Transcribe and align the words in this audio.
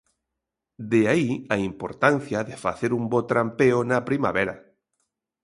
De 0.91 1.01
aí 1.13 1.29
a 1.55 1.57
importancia 1.69 2.39
de 2.49 2.55
facer 2.63 2.91
un 2.99 3.03
bo 3.11 3.21
trampeo 3.31 3.79
na 3.89 3.99
primavera. 4.09 4.55